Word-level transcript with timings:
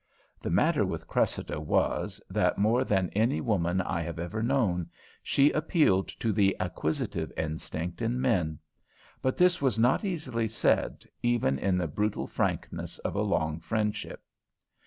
The 0.41 0.49
matter 0.49 0.83
with 0.83 1.05
Cressida 1.05 1.59
was, 1.61 2.19
that 2.27 2.57
more 2.57 2.83
than 2.83 3.09
any 3.11 3.39
woman 3.39 3.81
I 3.81 4.01
have 4.01 4.17
ever 4.17 4.41
known, 4.41 4.89
she 5.21 5.51
appealed 5.51 6.07
to 6.19 6.33
the 6.33 6.55
acquisitive 6.59 7.31
instinct 7.37 8.01
in 8.01 8.19
men; 8.19 8.57
but 9.21 9.37
this 9.37 9.61
was 9.61 9.77
not 9.77 10.03
easily 10.03 10.47
said, 10.47 11.05
even 11.21 11.59
in 11.59 11.77
the 11.77 11.85
brutal 11.85 12.25
frankness 12.25 12.97
of 13.05 13.13
a 13.13 13.21
long 13.21 13.59
friendship. 13.59 14.23